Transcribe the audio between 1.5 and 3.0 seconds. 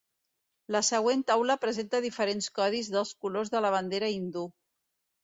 presenta diferents codis